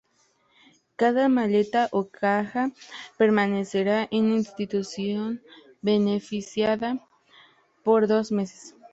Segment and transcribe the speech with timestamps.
[0.95, 2.71] Cada maleta o caja
[3.19, 5.43] permanecerá en la institución
[5.83, 7.07] beneficiada
[7.83, 8.75] por dos meses.